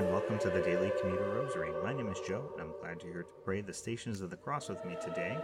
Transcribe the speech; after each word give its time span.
And 0.00 0.10
welcome 0.10 0.38
to 0.38 0.48
the 0.48 0.62
Daily 0.62 0.90
Commuter 0.98 1.28
Rosary. 1.28 1.72
My 1.84 1.92
name 1.92 2.08
is 2.08 2.18
Joe, 2.26 2.50
and 2.54 2.62
I'm 2.62 2.80
glad 2.80 3.02
you're 3.02 3.12
here 3.12 3.22
to 3.24 3.44
pray 3.44 3.60
the 3.60 3.74
Stations 3.74 4.22
of 4.22 4.30
the 4.30 4.36
Cross 4.36 4.70
with 4.70 4.82
me 4.86 4.96
today. 4.98 5.36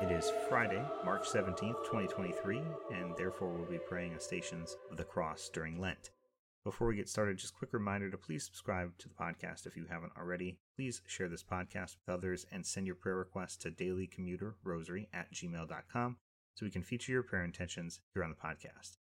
It 0.00 0.12
is 0.12 0.30
Friday, 0.48 0.80
March 1.04 1.26
17th, 1.26 1.82
2023, 1.84 2.60
and 2.92 3.16
therefore 3.16 3.48
we'll 3.48 3.68
be 3.68 3.80
praying 3.88 4.14
the 4.14 4.20
Stations 4.20 4.76
of 4.88 4.98
the 4.98 5.02
Cross 5.02 5.50
during 5.52 5.80
Lent. 5.80 6.12
Before 6.62 6.86
we 6.86 6.94
get 6.94 7.08
started, 7.08 7.38
just 7.38 7.54
a 7.54 7.58
quick 7.58 7.72
reminder 7.72 8.08
to 8.08 8.16
please 8.16 8.44
subscribe 8.44 8.96
to 8.98 9.08
the 9.08 9.14
podcast 9.16 9.66
if 9.66 9.76
you 9.76 9.86
haven't 9.90 10.12
already. 10.16 10.58
Please 10.76 11.02
share 11.08 11.28
this 11.28 11.42
podcast 11.42 11.96
with 11.96 12.14
others 12.14 12.46
and 12.52 12.64
send 12.64 12.86
your 12.86 12.94
prayer 12.94 13.16
requests 13.16 13.56
to 13.56 13.70
dailycommuterrosary 13.72 15.08
at 15.12 15.32
gmail.com 15.32 16.18
so 16.54 16.64
we 16.64 16.70
can 16.70 16.84
feature 16.84 17.10
your 17.10 17.24
prayer 17.24 17.42
intentions 17.42 17.98
here 18.14 18.22
on 18.22 18.30
the 18.30 18.36
podcast. 18.36 18.98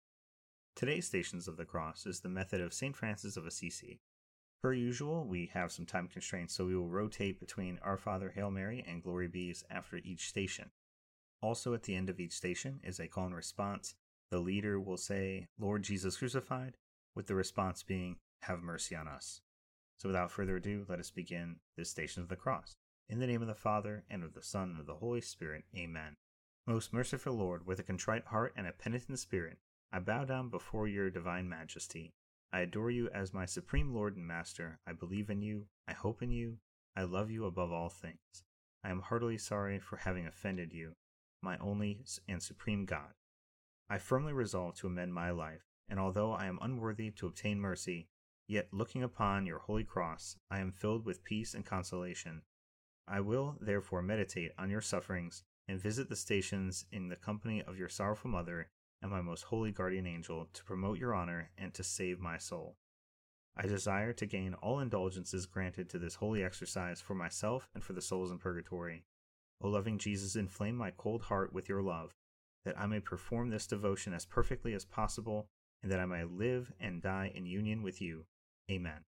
Today's 0.74 1.06
Stations 1.06 1.48
of 1.48 1.58
the 1.58 1.66
Cross 1.66 2.06
is 2.06 2.20
the 2.20 2.30
method 2.30 2.62
of 2.62 2.72
St. 2.72 2.96
Francis 2.96 3.36
of 3.36 3.44
Assisi. 3.44 4.00
Per 4.62 4.72
usual, 4.72 5.26
we 5.26 5.50
have 5.54 5.72
some 5.72 5.86
time 5.86 6.06
constraints, 6.06 6.54
so 6.54 6.66
we 6.66 6.76
will 6.76 6.88
rotate 6.88 7.40
between 7.40 7.80
Our 7.82 7.96
Father, 7.96 8.30
Hail 8.30 8.52
Mary, 8.52 8.84
and 8.86 9.02
Glory 9.02 9.26
Be's 9.26 9.64
after 9.68 9.96
each 9.96 10.28
station. 10.28 10.70
Also, 11.40 11.74
at 11.74 11.82
the 11.82 11.96
end 11.96 12.08
of 12.08 12.20
each 12.20 12.32
station 12.32 12.78
is 12.84 13.00
a 13.00 13.08
call 13.08 13.26
and 13.26 13.34
response. 13.34 13.96
The 14.30 14.38
leader 14.38 14.78
will 14.78 14.96
say, 14.96 15.48
Lord 15.58 15.82
Jesus 15.82 16.16
crucified, 16.16 16.76
with 17.12 17.26
the 17.26 17.34
response 17.34 17.82
being, 17.82 18.18
Have 18.42 18.62
mercy 18.62 18.94
on 18.94 19.08
us. 19.08 19.40
So, 19.98 20.08
without 20.08 20.30
further 20.30 20.58
ado, 20.58 20.86
let 20.88 21.00
us 21.00 21.10
begin 21.10 21.56
this 21.76 21.90
station 21.90 22.22
of 22.22 22.28
the 22.28 22.36
cross. 22.36 22.76
In 23.08 23.18
the 23.18 23.26
name 23.26 23.42
of 23.42 23.48
the 23.48 23.56
Father, 23.56 24.04
and 24.08 24.22
of 24.22 24.32
the 24.32 24.44
Son, 24.44 24.70
and 24.70 24.78
of 24.78 24.86
the 24.86 24.94
Holy 24.94 25.20
Spirit, 25.20 25.64
Amen. 25.76 26.14
Most 26.68 26.92
merciful 26.92 27.34
Lord, 27.34 27.66
with 27.66 27.80
a 27.80 27.82
contrite 27.82 28.26
heart 28.26 28.54
and 28.56 28.68
a 28.68 28.72
penitent 28.72 29.18
spirit, 29.18 29.58
I 29.92 29.98
bow 29.98 30.24
down 30.24 30.50
before 30.50 30.86
your 30.86 31.10
divine 31.10 31.48
majesty. 31.48 32.14
I 32.54 32.60
adore 32.60 32.90
you 32.90 33.08
as 33.14 33.32
my 33.32 33.46
supreme 33.46 33.94
Lord 33.94 34.16
and 34.16 34.26
Master. 34.26 34.78
I 34.86 34.92
believe 34.92 35.30
in 35.30 35.40
you. 35.40 35.68
I 35.88 35.94
hope 35.94 36.22
in 36.22 36.30
you. 36.30 36.58
I 36.94 37.04
love 37.04 37.30
you 37.30 37.46
above 37.46 37.72
all 37.72 37.88
things. 37.88 38.44
I 38.84 38.90
am 38.90 39.00
heartily 39.00 39.38
sorry 39.38 39.78
for 39.78 39.96
having 39.96 40.26
offended 40.26 40.72
you, 40.74 40.92
my 41.40 41.56
only 41.58 42.04
and 42.28 42.42
supreme 42.42 42.84
God. 42.84 43.14
I 43.88 43.96
firmly 43.96 44.34
resolve 44.34 44.74
to 44.76 44.86
amend 44.86 45.14
my 45.14 45.30
life, 45.30 45.62
and 45.88 45.98
although 45.98 46.32
I 46.32 46.44
am 46.44 46.58
unworthy 46.60 47.10
to 47.12 47.26
obtain 47.26 47.58
mercy, 47.58 48.08
yet 48.46 48.68
looking 48.70 49.02
upon 49.02 49.46
your 49.46 49.60
holy 49.60 49.84
cross, 49.84 50.36
I 50.50 50.58
am 50.58 50.72
filled 50.72 51.06
with 51.06 51.24
peace 51.24 51.54
and 51.54 51.64
consolation. 51.64 52.42
I 53.08 53.20
will, 53.20 53.56
therefore, 53.60 54.02
meditate 54.02 54.52
on 54.58 54.68
your 54.68 54.82
sufferings 54.82 55.42
and 55.68 55.80
visit 55.80 56.10
the 56.10 56.16
stations 56.16 56.84
in 56.92 57.08
the 57.08 57.16
company 57.16 57.62
of 57.62 57.78
your 57.78 57.88
sorrowful 57.88 58.30
mother 58.30 58.68
and 59.02 59.10
my 59.10 59.20
most 59.20 59.42
holy 59.44 59.72
guardian 59.72 60.06
angel 60.06 60.48
to 60.52 60.64
promote 60.64 60.98
your 60.98 61.14
honor 61.14 61.50
and 61.58 61.74
to 61.74 61.82
save 61.82 62.20
my 62.20 62.38
soul. 62.38 62.76
I 63.56 63.66
desire 63.66 64.12
to 64.14 64.26
gain 64.26 64.54
all 64.54 64.80
indulgences 64.80 65.44
granted 65.44 65.90
to 65.90 65.98
this 65.98 66.14
holy 66.14 66.42
exercise 66.42 67.00
for 67.00 67.14
myself 67.14 67.68
and 67.74 67.84
for 67.84 67.92
the 67.92 68.00
souls 68.00 68.30
in 68.30 68.38
purgatory. 68.38 69.04
O 69.60 69.68
loving 69.68 69.98
Jesus, 69.98 70.36
inflame 70.36 70.76
my 70.76 70.90
cold 70.90 71.22
heart 71.22 71.52
with 71.52 71.68
your 71.68 71.82
love, 71.82 72.14
that 72.64 72.78
I 72.78 72.86
may 72.86 73.00
perform 73.00 73.50
this 73.50 73.66
devotion 73.66 74.14
as 74.14 74.24
perfectly 74.24 74.72
as 74.72 74.84
possible, 74.84 75.48
and 75.82 75.90
that 75.92 76.00
I 76.00 76.06
may 76.06 76.24
live 76.24 76.72
and 76.80 77.02
die 77.02 77.30
in 77.34 77.44
union 77.44 77.82
with 77.82 78.00
you. 78.00 78.24
Amen. 78.70 79.04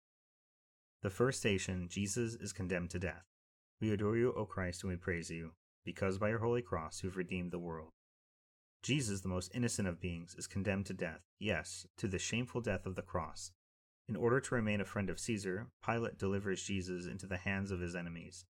The 1.03 1.11
first 1.11 1.39
station, 1.39 1.89
Jesus 1.89 2.35
is 2.35 2.53
condemned 2.53 2.91
to 2.91 2.99
death. 2.99 3.25
We 3.81 3.93
adore 3.93 4.17
you, 4.17 4.33
O 4.33 4.45
Christ, 4.45 4.83
and 4.83 4.91
we 4.91 4.97
praise 4.97 5.31
you, 5.31 5.53
because 5.85 6.19
by 6.19 6.29
your 6.29 6.39
holy 6.39 6.63
cross 6.63 7.03
you 7.03 7.09
have 7.09 7.17
redeemed 7.17 7.51
the 7.51 7.59
world. 7.59 7.91
Jesus, 8.85 9.23
the 9.23 9.29
most 9.29 9.51
innocent 9.55 9.89
of 9.89 9.99
beings, 9.99 10.35
is 10.37 10.47
condemned 10.47 10.85
to 10.85 10.93
death, 10.93 11.23
yes, 11.41 11.87
to 11.97 12.07
the 12.07 12.19
shameful 12.19 12.61
death 12.61 12.85
of 12.85 12.97
the 12.97 13.03
cross. 13.03 13.51
In 14.11 14.15
order 14.15 14.41
to 14.41 14.55
remain 14.55 14.79
a 14.79 14.85
friend 14.85 15.09
of 15.09 15.19
Caesar, 15.19 15.69
Pilate 15.83 16.19
delivers 16.19 16.63
Jesus 16.63 17.07
into 17.07 17.27
the 17.27 17.39
hands 17.39 17.71
of 17.71 17.81
his 17.81 17.97
enemies. 17.97 18.45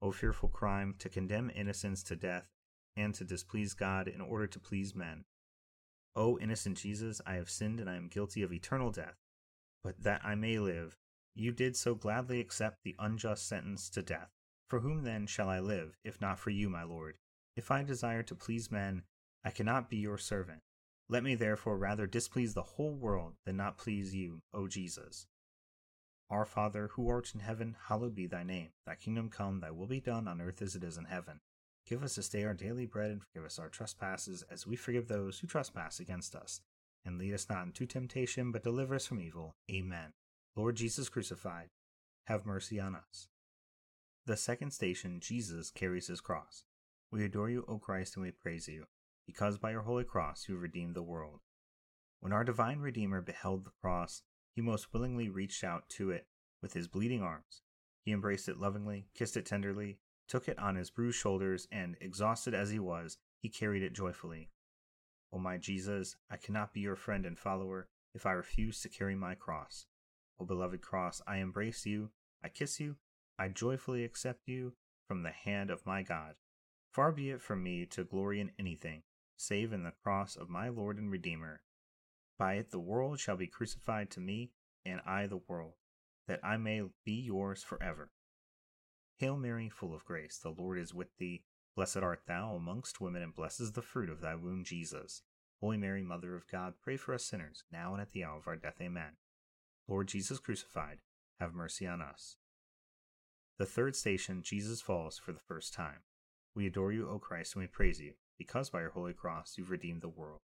O 0.00 0.10
fearful 0.10 0.48
crime, 0.48 0.94
to 1.00 1.10
condemn 1.10 1.50
innocence 1.54 2.02
to 2.04 2.16
death, 2.16 2.48
and 2.96 3.14
to 3.14 3.24
displease 3.24 3.74
God 3.74 4.08
in 4.08 4.22
order 4.22 4.46
to 4.46 4.58
please 4.58 4.94
men. 4.94 5.26
O 6.16 6.38
innocent 6.38 6.78
Jesus, 6.78 7.20
I 7.26 7.34
have 7.34 7.50
sinned 7.50 7.78
and 7.78 7.90
I 7.90 7.96
am 7.96 8.08
guilty 8.08 8.42
of 8.42 8.54
eternal 8.54 8.90
death. 8.90 9.18
But 9.82 10.02
that 10.02 10.22
I 10.24 10.34
may 10.34 10.58
live, 10.58 10.96
you 11.34 11.52
did 11.52 11.76
so 11.76 11.94
gladly 11.94 12.40
accept 12.40 12.84
the 12.84 12.96
unjust 12.98 13.46
sentence 13.46 13.90
to 13.90 14.02
death. 14.02 14.30
For 14.70 14.80
whom 14.80 15.02
then 15.02 15.26
shall 15.26 15.50
I 15.50 15.60
live, 15.60 15.98
if 16.04 16.22
not 16.22 16.38
for 16.38 16.48
you, 16.48 16.70
my 16.70 16.84
Lord? 16.84 17.18
If 17.54 17.70
I 17.70 17.82
desire 17.82 18.22
to 18.22 18.34
please 18.34 18.70
men, 18.70 19.02
I 19.44 19.50
cannot 19.50 19.90
be 19.90 19.98
your 19.98 20.16
servant. 20.16 20.60
Let 21.08 21.22
me 21.22 21.34
therefore 21.34 21.76
rather 21.76 22.06
displease 22.06 22.54
the 22.54 22.62
whole 22.62 22.94
world 22.94 23.34
than 23.44 23.58
not 23.58 23.76
please 23.76 24.14
you, 24.14 24.40
O 24.54 24.66
Jesus. 24.68 25.26
Our 26.30 26.46
Father, 26.46 26.88
who 26.92 27.10
art 27.10 27.32
in 27.34 27.40
heaven, 27.40 27.76
hallowed 27.88 28.14
be 28.14 28.26
thy 28.26 28.42
name. 28.42 28.70
Thy 28.86 28.94
kingdom 28.94 29.28
come, 29.28 29.60
thy 29.60 29.70
will 29.70 29.86
be 29.86 30.00
done 30.00 30.26
on 30.26 30.40
earth 30.40 30.62
as 30.62 30.74
it 30.74 30.82
is 30.82 30.96
in 30.96 31.04
heaven. 31.04 31.40
Give 31.86 32.02
us 32.02 32.16
this 32.16 32.30
day 32.30 32.44
our 32.44 32.54
daily 32.54 32.86
bread, 32.86 33.10
and 33.10 33.20
forgive 33.22 33.44
us 33.44 33.58
our 33.58 33.68
trespasses, 33.68 34.42
as 34.50 34.66
we 34.66 34.76
forgive 34.76 35.08
those 35.08 35.38
who 35.38 35.46
trespass 35.46 36.00
against 36.00 36.34
us. 36.34 36.62
And 37.04 37.18
lead 37.18 37.34
us 37.34 37.46
not 37.50 37.66
into 37.66 37.84
temptation, 37.84 38.50
but 38.50 38.64
deliver 38.64 38.94
us 38.94 39.06
from 39.06 39.20
evil. 39.20 39.56
Amen. 39.70 40.14
Lord 40.56 40.76
Jesus 40.76 41.10
crucified, 41.10 41.68
have 42.28 42.46
mercy 42.46 42.80
on 42.80 42.96
us. 42.96 43.28
The 44.24 44.38
second 44.38 44.70
station, 44.70 45.20
Jesus 45.20 45.70
carries 45.70 46.06
his 46.06 46.22
cross. 46.22 46.64
We 47.10 47.22
adore 47.26 47.50
you, 47.50 47.66
O 47.68 47.76
Christ, 47.76 48.16
and 48.16 48.24
we 48.24 48.30
praise 48.30 48.66
you 48.66 48.86
because 49.26 49.58
by 49.58 49.70
your 49.70 49.82
holy 49.82 50.04
cross 50.04 50.46
you 50.48 50.54
have 50.54 50.62
redeemed 50.62 50.94
the 50.94 51.02
world. 51.02 51.40
When 52.20 52.32
our 52.32 52.44
divine 52.44 52.78
Redeemer 52.78 53.20
beheld 53.20 53.64
the 53.64 53.72
cross, 53.82 54.22
he 54.54 54.62
most 54.62 54.92
willingly 54.92 55.28
reached 55.28 55.62
out 55.62 55.88
to 55.90 56.10
it 56.10 56.26
with 56.62 56.72
his 56.72 56.88
bleeding 56.88 57.22
arms. 57.22 57.62
He 58.02 58.12
embraced 58.12 58.48
it 58.48 58.58
lovingly, 58.58 59.08
kissed 59.14 59.36
it 59.36 59.44
tenderly, 59.44 59.98
took 60.26 60.48
it 60.48 60.58
on 60.58 60.76
his 60.76 60.90
bruised 60.90 61.18
shoulders, 61.18 61.68
and, 61.70 61.96
exhausted 62.00 62.54
as 62.54 62.70
he 62.70 62.78
was, 62.78 63.18
he 63.42 63.48
carried 63.48 63.82
it 63.82 63.92
joyfully. 63.92 64.50
O 65.32 65.38
my 65.38 65.58
Jesus, 65.58 66.16
I 66.30 66.36
cannot 66.36 66.72
be 66.72 66.80
your 66.80 66.96
friend 66.96 67.26
and 67.26 67.38
follower 67.38 67.88
if 68.14 68.24
I 68.24 68.32
refuse 68.32 68.80
to 68.80 68.88
carry 68.88 69.14
my 69.14 69.34
cross. 69.34 69.86
O 70.40 70.44
beloved 70.46 70.80
cross, 70.80 71.20
I 71.26 71.38
embrace 71.38 71.84
you, 71.84 72.10
I 72.42 72.48
kiss 72.48 72.80
you, 72.80 72.96
I 73.38 73.48
joyfully 73.48 74.04
accept 74.04 74.48
you 74.48 74.74
from 75.06 75.22
the 75.22 75.30
hand 75.30 75.70
of 75.70 75.84
my 75.84 76.02
God. 76.02 76.36
Far 76.90 77.12
be 77.12 77.30
it 77.30 77.42
from 77.42 77.62
me 77.62 77.84
to 77.86 78.04
glory 78.04 78.40
in 78.40 78.52
anything 78.58 79.02
save 79.36 79.72
in 79.72 79.82
the 79.82 79.92
cross 80.02 80.36
of 80.36 80.48
my 80.48 80.68
Lord 80.68 80.98
and 80.98 81.10
Redeemer. 81.10 81.62
By 82.38 82.54
it 82.54 82.70
the 82.70 82.80
world 82.80 83.20
shall 83.20 83.36
be 83.36 83.46
crucified 83.46 84.10
to 84.12 84.20
me, 84.20 84.52
and 84.84 85.00
I 85.06 85.26
the 85.26 85.40
world, 85.48 85.74
that 86.26 86.40
I 86.44 86.56
may 86.56 86.82
be 87.04 87.12
yours 87.12 87.62
forever. 87.62 88.10
Hail 89.16 89.36
Mary, 89.36 89.68
full 89.68 89.94
of 89.94 90.04
grace, 90.04 90.38
the 90.38 90.50
Lord 90.50 90.78
is 90.78 90.92
with 90.92 91.16
thee. 91.18 91.44
Blessed 91.76 91.98
art 91.98 92.22
thou 92.26 92.54
amongst 92.54 93.00
women, 93.00 93.22
and 93.22 93.34
blessed 93.34 93.60
is 93.60 93.72
the 93.72 93.82
fruit 93.82 94.10
of 94.10 94.20
thy 94.20 94.34
womb, 94.34 94.64
Jesus. 94.64 95.22
Holy 95.60 95.76
Mary, 95.76 96.02
Mother 96.02 96.34
of 96.34 96.46
God, 96.46 96.74
pray 96.82 96.96
for 96.96 97.14
us 97.14 97.24
sinners, 97.24 97.64
now 97.72 97.92
and 97.92 98.02
at 98.02 98.12
the 98.12 98.24
hour 98.24 98.36
of 98.36 98.48
our 98.48 98.56
death. 98.56 98.80
Amen. 98.80 99.16
Lord 99.88 100.08
Jesus 100.08 100.38
crucified, 100.38 100.98
have 101.40 101.54
mercy 101.54 101.86
on 101.86 102.00
us. 102.00 102.36
The 103.58 103.66
third 103.66 103.94
station, 103.94 104.42
Jesus 104.42 104.80
falls 104.80 105.18
for 105.18 105.32
the 105.32 105.40
first 105.40 105.72
time. 105.72 106.02
We 106.54 106.66
adore 106.66 106.92
you, 106.92 107.08
O 107.08 107.18
Christ, 107.18 107.54
and 107.54 107.62
we 107.62 107.68
praise 107.68 108.00
you 108.00 108.14
because 108.38 108.70
by 108.70 108.80
your 108.80 108.90
holy 108.90 109.12
cross 109.12 109.54
you've 109.56 109.70
redeemed 109.70 110.02
the 110.02 110.08
world. 110.08 110.40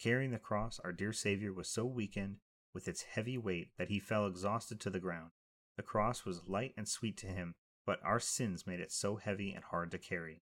Carrying 0.00 0.30
the 0.30 0.38
cross, 0.38 0.80
our 0.82 0.92
dear 0.92 1.12
Savior 1.12 1.52
was 1.52 1.68
so 1.68 1.84
weakened 1.84 2.36
with 2.74 2.88
its 2.88 3.02
heavy 3.02 3.38
weight 3.38 3.68
that 3.78 3.88
he 3.88 4.00
fell 4.00 4.26
exhausted 4.26 4.80
to 4.80 4.90
the 4.90 5.00
ground. 5.00 5.30
The 5.76 5.82
cross 5.82 6.24
was 6.24 6.48
light 6.48 6.74
and 6.76 6.88
sweet 6.88 7.16
to 7.18 7.26
him, 7.26 7.54
but 7.86 8.00
our 8.04 8.20
sins 8.20 8.66
made 8.66 8.80
it 8.80 8.92
so 8.92 9.16
heavy 9.16 9.52
and 9.52 9.64
hard 9.64 9.90
to 9.92 9.98
carry. 9.98 10.42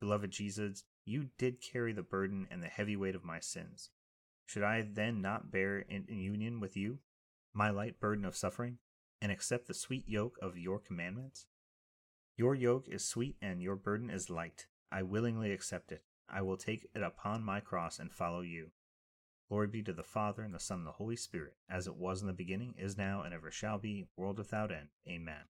Beloved 0.00 0.30
Jesus, 0.30 0.84
you 1.04 1.28
did 1.38 1.60
carry 1.60 1.92
the 1.92 2.02
burden 2.02 2.46
and 2.50 2.62
the 2.62 2.68
heavy 2.68 2.96
weight 2.96 3.14
of 3.14 3.24
my 3.24 3.40
sins. 3.40 3.90
Should 4.46 4.62
I 4.62 4.82
then 4.82 5.20
not 5.20 5.50
bear 5.50 5.78
in 5.78 6.06
union 6.08 6.60
with 6.60 6.76
you 6.76 6.98
my 7.54 7.70
light 7.70 8.00
burden 8.00 8.24
of 8.24 8.36
suffering, 8.36 8.78
and 9.22 9.30
accept 9.30 9.68
the 9.68 9.74
sweet 9.74 10.08
yoke 10.08 10.36
of 10.42 10.58
your 10.58 10.78
commandments? 10.78 11.46
Your 12.36 12.54
yoke 12.54 12.88
is 12.88 13.04
sweet 13.04 13.36
and 13.40 13.62
your 13.62 13.76
burden 13.76 14.10
is 14.10 14.28
light. 14.28 14.66
I 14.94 15.02
willingly 15.02 15.50
accept 15.50 15.90
it. 15.90 16.04
I 16.28 16.42
will 16.42 16.56
take 16.56 16.86
it 16.94 17.02
upon 17.02 17.42
my 17.42 17.58
cross 17.58 17.98
and 17.98 18.12
follow 18.12 18.42
you. 18.42 18.70
Glory 19.48 19.66
be 19.66 19.82
to 19.82 19.92
the 19.92 20.04
Father, 20.04 20.44
and 20.44 20.54
the 20.54 20.60
Son, 20.60 20.78
and 20.78 20.86
the 20.86 20.92
Holy 20.92 21.16
Spirit, 21.16 21.54
as 21.68 21.88
it 21.88 21.96
was 21.96 22.20
in 22.20 22.28
the 22.28 22.32
beginning, 22.32 22.74
is 22.78 22.96
now, 22.96 23.22
and 23.22 23.34
ever 23.34 23.50
shall 23.50 23.76
be, 23.76 24.06
world 24.16 24.38
without 24.38 24.70
end. 24.70 24.90
Amen. 25.08 25.48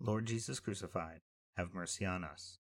Lord 0.00 0.24
Jesus 0.24 0.60
crucified, 0.60 1.20
have 1.58 1.74
mercy 1.74 2.06
on 2.06 2.24
us. 2.24 2.56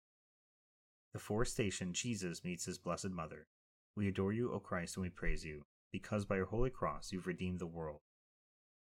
The 1.13 1.21
fourth 1.21 1.47
station, 1.47 1.93
Jesus 1.93 2.43
meets 2.43 2.65
his 2.65 2.79
blessed 2.79 3.11
mother. 3.11 3.47
We 3.95 4.09
adore 4.09 4.33
you, 4.33 4.51
O 4.53 4.59
Christ, 4.59 4.97
and 4.97 5.05
we 5.05 5.11
praise 5.11 5.45
you, 5.45 5.67
because 5.93 6.25
by 6.25 6.35
your 6.35 6.47
holy 6.47 6.71
cross 6.71 7.13
you've 7.13 7.29
redeemed 7.29 7.61
the 7.61 7.67
world. 7.67 8.01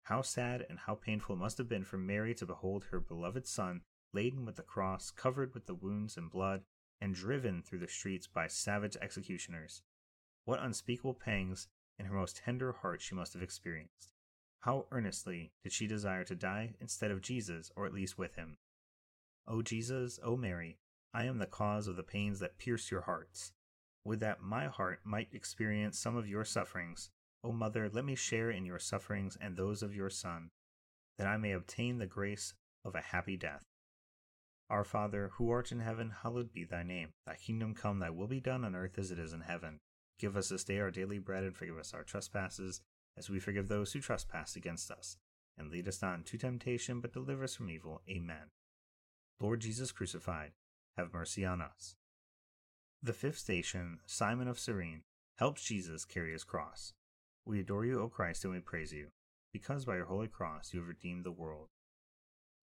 How 0.05 0.23
sad 0.23 0.65
and 0.67 0.79
how 0.79 0.95
painful 0.95 1.35
it 1.35 1.39
must 1.39 1.59
have 1.59 1.69
been 1.69 1.83
for 1.83 1.99
Mary 1.99 2.33
to 2.33 2.47
behold 2.47 2.85
her 2.85 2.99
beloved 2.99 3.45
Son 3.45 3.81
laden 4.13 4.45
with 4.45 4.55
the 4.55 4.63
cross, 4.63 5.11
covered 5.11 5.53
with 5.53 5.67
the 5.67 5.75
wounds 5.75 6.17
and 6.17 6.31
blood, 6.31 6.63
and 7.01 7.13
driven 7.13 7.61
through 7.61 7.79
the 7.79 7.87
streets 7.87 8.27
by 8.27 8.47
savage 8.47 8.97
executioners. 9.01 9.81
What 10.45 10.61
unspeakable 10.61 11.15
pangs 11.15 11.67
in 11.97 12.05
her 12.05 12.15
most 12.15 12.37
tender 12.37 12.71
heart 12.71 13.01
she 13.01 13.15
must 13.15 13.33
have 13.33 13.41
experienced. 13.41 14.09
How 14.59 14.85
earnestly 14.91 15.51
did 15.63 15.73
she 15.73 15.87
desire 15.87 16.23
to 16.23 16.35
die 16.35 16.73
instead 16.79 17.11
of 17.11 17.21
Jesus, 17.21 17.71
or 17.75 17.85
at 17.85 17.93
least 17.93 18.17
with 18.17 18.35
him? 18.35 18.57
O 19.47 19.61
Jesus, 19.61 20.19
O 20.23 20.35
Mary, 20.35 20.77
I 21.13 21.25
am 21.25 21.37
the 21.37 21.45
cause 21.45 21.87
of 21.87 21.95
the 21.95 22.03
pains 22.03 22.39
that 22.39 22.57
pierce 22.57 22.89
your 22.89 23.01
hearts. 23.01 23.53
Would 24.03 24.19
that 24.21 24.41
my 24.41 24.65
heart 24.65 25.01
might 25.03 25.29
experience 25.33 25.99
some 25.99 26.15
of 26.15 26.27
your 26.27 26.45
sufferings. 26.45 27.09
O 27.43 27.51
Mother, 27.51 27.89
let 27.91 28.05
me 28.05 28.15
share 28.15 28.49
in 28.49 28.65
your 28.65 28.79
sufferings 28.79 29.37
and 29.39 29.55
those 29.55 29.83
of 29.83 29.95
your 29.95 30.09
Son, 30.09 30.49
that 31.17 31.27
I 31.27 31.37
may 31.37 31.51
obtain 31.51 31.99
the 31.99 32.07
grace 32.07 32.53
of 32.83 32.95
a 32.95 33.01
happy 33.01 33.37
death. 33.37 33.65
Our 34.69 34.83
Father, 34.83 35.31
who 35.33 35.51
art 35.51 35.71
in 35.71 35.79
heaven, 35.79 36.11
hallowed 36.23 36.51
be 36.51 36.63
thy 36.63 36.81
name. 36.81 37.09
Thy 37.25 37.35
kingdom 37.35 37.75
come, 37.75 37.99
thy 37.99 38.09
will 38.09 38.27
be 38.27 38.39
done 38.39 38.65
on 38.65 38.75
earth 38.75 38.97
as 38.97 39.11
it 39.11 39.19
is 39.19 39.31
in 39.31 39.41
heaven. 39.41 39.79
Give 40.17 40.35
us 40.35 40.49
this 40.49 40.63
day 40.63 40.79
our 40.79 40.89
daily 40.89 41.19
bread, 41.19 41.43
and 41.43 41.55
forgive 41.55 41.77
us 41.77 41.93
our 41.93 42.03
trespasses, 42.03 42.81
as 43.15 43.29
we 43.29 43.39
forgive 43.39 43.67
those 43.67 43.93
who 43.93 43.99
trespass 43.99 44.55
against 44.55 44.89
us. 44.89 45.17
And 45.57 45.69
lead 45.69 45.87
us 45.87 46.01
not 46.01 46.15
into 46.15 46.37
temptation, 46.37 46.99
but 46.99 47.13
deliver 47.13 47.43
us 47.43 47.55
from 47.55 47.69
evil. 47.69 48.01
Amen. 48.09 48.49
Lord 49.39 49.59
Jesus 49.59 49.91
crucified, 49.91 50.51
have 50.97 51.13
mercy 51.13 51.45
on 51.45 51.61
us. 51.61 51.95
The 53.03 53.13
fifth 53.13 53.37
station, 53.37 53.99
Simon 54.05 54.47
of 54.47 54.57
Cyrene, 54.57 55.03
helps 55.37 55.63
Jesus 55.63 56.05
carry 56.05 56.31
his 56.31 56.43
cross. 56.43 56.93
We 57.45 57.59
adore 57.59 57.85
you, 57.85 58.01
O 58.01 58.07
Christ, 58.07 58.43
and 58.43 58.53
we 58.53 58.59
praise 58.59 58.91
you, 58.91 59.09
because 59.53 59.85
by 59.85 59.97
your 59.97 60.05
holy 60.05 60.27
cross 60.27 60.73
you 60.73 60.79
have 60.79 60.89
redeemed 60.89 61.23
the 61.23 61.31
world. 61.31 61.67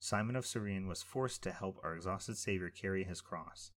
Simon 0.04 0.34
of 0.34 0.44
Cyrene 0.44 0.88
was 0.88 1.00
forced 1.00 1.44
to 1.44 1.52
help 1.52 1.78
our 1.84 1.94
exhausted 1.94 2.36
Savior 2.36 2.70
carry 2.70 3.04
his 3.04 3.20
cross. 3.20 3.70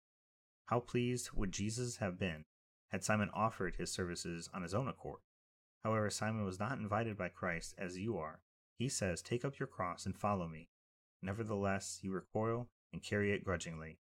How 0.66 0.80
pleased 0.80 1.30
would 1.36 1.52
Jesus 1.52 1.98
have 1.98 2.18
been 2.18 2.46
had 2.90 3.04
Simon 3.04 3.30
offered 3.32 3.76
his 3.76 3.92
services 3.92 4.50
on 4.52 4.64
his 4.64 4.74
own 4.74 4.88
accord? 4.88 5.20
However, 5.84 6.10
Simon 6.10 6.44
was 6.44 6.60
not 6.60 6.80
invited 6.80 7.16
by 7.16 7.30
Christ 7.30 7.76
as 7.78 8.00
you 8.00 8.18
are. 8.18 8.40
He 8.80 8.90
says, 8.90 9.22
Take 9.22 9.46
up 9.46 9.60
your 9.60 9.68
cross 9.68 10.08
and 10.08 10.18
follow 10.18 10.48
me. 10.48 10.70
Nevertheless, 11.22 12.00
you 12.02 12.12
recoil 12.12 12.70
and 12.92 13.04
carry 13.04 13.32
it 13.32 13.46
grudgingly. 13.46 14.00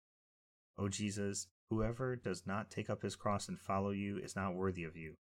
O 0.77 0.87
Jesus, 0.87 1.47
whoever 1.69 2.15
does 2.15 2.47
not 2.47 2.71
take 2.71 2.89
up 2.89 3.01
his 3.01 3.17
cross 3.17 3.49
and 3.49 3.59
follow 3.59 3.91
you 3.91 4.17
is 4.17 4.33
not 4.33 4.55
worthy 4.55 4.85
of 4.85 4.95
you. 4.95 5.17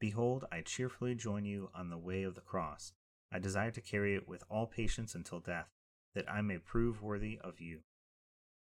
Behold, 0.00 0.46
I 0.50 0.62
cheerfully 0.62 1.14
join 1.14 1.44
you 1.44 1.68
on 1.74 1.90
the 1.90 1.98
way 1.98 2.22
of 2.22 2.34
the 2.34 2.40
cross. 2.40 2.94
I 3.30 3.38
desire 3.38 3.70
to 3.72 3.82
carry 3.82 4.14
it 4.14 4.26
with 4.26 4.44
all 4.48 4.66
patience 4.66 5.14
until 5.14 5.40
death 5.40 5.68
that 6.14 6.30
I 6.30 6.40
may 6.40 6.58
prove 6.58 7.02
worthy 7.02 7.38
of 7.42 7.60
you. 7.60 7.80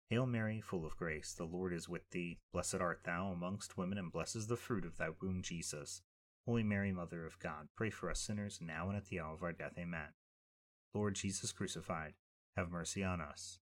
Hail 0.09 0.25
Mary, 0.25 0.61
full 0.61 0.85
of 0.85 0.95
grace, 0.95 1.33
the 1.33 1.43
Lord 1.43 1.73
is 1.73 1.89
with 1.89 2.09
thee. 2.11 2.39
Blessed 2.53 2.75
art 2.75 3.01
thou 3.03 3.27
amongst 3.27 3.77
women, 3.77 3.97
and 3.97 4.11
blessed 4.11 4.37
is 4.37 4.47
the 4.47 4.55
fruit 4.55 4.85
of 4.85 4.97
thy 4.97 5.09
womb, 5.21 5.41
Jesus. 5.41 6.01
Holy 6.45 6.63
Mary, 6.63 6.93
Mother 6.93 7.25
of 7.25 7.39
God, 7.39 7.67
pray 7.75 7.89
for 7.89 8.09
us 8.09 8.21
sinners, 8.21 8.59
now 8.61 8.87
and 8.87 8.97
at 8.97 9.07
the 9.07 9.19
hour 9.19 9.33
of 9.33 9.43
our 9.43 9.51
death. 9.51 9.73
Amen. 9.77 10.13
Lord 10.93 11.15
Jesus 11.15 11.51
crucified, 11.51 12.13
have 12.55 12.71
mercy 12.71 13.03
on 13.03 13.19
us. 13.19 13.59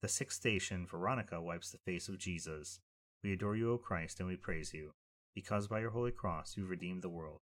The 0.00 0.08
sixth 0.08 0.38
station, 0.38 0.86
Veronica 0.86 1.40
wipes 1.40 1.70
the 1.70 1.78
face 1.78 2.08
of 2.08 2.18
Jesus. 2.18 2.80
We 3.24 3.32
adore 3.32 3.56
you, 3.56 3.72
O 3.72 3.78
Christ, 3.78 4.20
and 4.20 4.28
we 4.28 4.36
praise 4.36 4.72
you, 4.72 4.92
because 5.34 5.66
by 5.66 5.80
your 5.80 5.90
holy 5.90 6.12
cross 6.12 6.56
you 6.56 6.66
redeemed 6.66 7.02
the 7.02 7.08
world. 7.08 7.40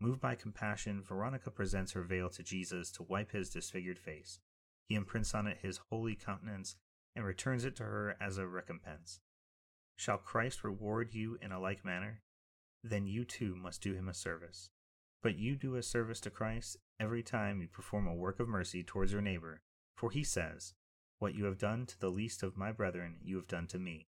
Moved 0.00 0.20
by 0.20 0.34
compassion, 0.34 1.02
Veronica 1.02 1.50
presents 1.50 1.92
her 1.92 2.02
veil 2.02 2.30
to 2.30 2.42
Jesus 2.42 2.90
to 2.92 3.02
wipe 3.02 3.32
his 3.32 3.50
disfigured 3.50 3.98
face. 3.98 4.40
He 4.88 4.94
imprints 4.94 5.34
on 5.34 5.46
it 5.46 5.58
his 5.60 5.80
holy 5.90 6.14
countenance 6.14 6.76
and 7.14 7.24
returns 7.24 7.64
it 7.64 7.76
to 7.76 7.82
her 7.82 8.16
as 8.20 8.38
a 8.38 8.46
recompense. 8.46 9.20
Shall 9.96 10.18
Christ 10.18 10.64
reward 10.64 11.14
you 11.14 11.36
in 11.42 11.52
a 11.52 11.60
like 11.60 11.84
manner? 11.84 12.22
Then 12.82 13.06
you 13.06 13.24
too 13.24 13.54
must 13.56 13.82
do 13.82 13.94
him 13.94 14.08
a 14.08 14.14
service. 14.14 14.70
But 15.22 15.36
you 15.36 15.56
do 15.56 15.74
a 15.74 15.82
service 15.82 16.20
to 16.20 16.30
Christ 16.30 16.76
every 17.00 17.22
time 17.22 17.60
you 17.60 17.68
perform 17.68 18.06
a 18.06 18.14
work 18.14 18.38
of 18.38 18.48
mercy 18.48 18.84
towards 18.84 19.12
your 19.12 19.20
neighbor, 19.20 19.62
for 19.96 20.10
he 20.10 20.22
says, 20.22 20.74
What 21.18 21.34
you 21.34 21.44
have 21.46 21.58
done 21.58 21.86
to 21.86 21.98
the 21.98 22.10
least 22.10 22.42
of 22.42 22.56
my 22.56 22.70
brethren, 22.70 23.16
you 23.20 23.36
have 23.36 23.48
done 23.48 23.66
to 23.68 23.78
me. 23.78 24.06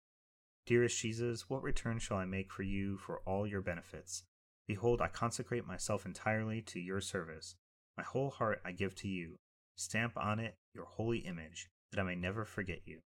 Dearest 0.66 1.00
Jesus, 1.00 1.50
what 1.50 1.64
return 1.64 1.98
shall 1.98 2.18
I 2.18 2.26
make 2.26 2.52
for 2.52 2.64
you 2.64 2.98
for 2.98 3.22
all 3.26 3.48
your 3.48 3.62
benefits? 3.62 4.24
Behold, 4.68 5.02
I 5.02 5.08
consecrate 5.08 5.66
myself 5.66 6.06
entirely 6.06 6.62
to 6.64 6.80
your 6.80 7.00
service. 7.00 7.56
My 7.98 8.04
whole 8.04 8.30
heart 8.30 8.62
I 8.66 8.74
give 8.74 8.94
to 8.96 9.08
you. 9.08 9.40
Stamp 9.78 10.18
on 10.18 10.40
it 10.40 10.58
your 10.74 10.86
holy 10.86 11.20
image, 11.20 11.70
that 11.92 12.00
I 12.00 12.04
may 12.04 12.16
never 12.16 12.46
forget 12.46 12.82
you. 12.86 13.00